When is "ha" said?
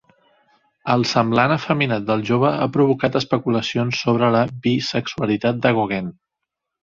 2.63-2.67